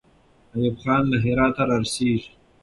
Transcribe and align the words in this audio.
ایوب 0.55 0.75
خان 0.83 1.03
له 1.11 1.17
هراته 1.25 1.63
را 1.69 1.77
رسېږي. 1.83 2.29